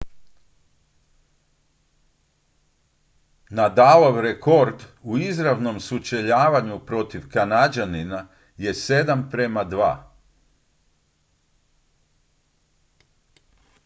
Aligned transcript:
nadalov 3.51 4.19
rekord 4.21 4.83
u 5.03 5.17
izravnom 5.17 5.79
sučeljavanju 5.79 6.79
protiv 6.85 7.29
kanađanina 7.33 8.27
je 8.57 8.73
7:2 8.73 9.97